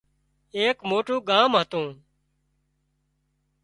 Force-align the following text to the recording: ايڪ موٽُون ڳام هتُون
ايڪ 0.55 0.77
موٽُون 0.89 1.19
ڳام 1.29 1.51
هتُون 1.59 1.87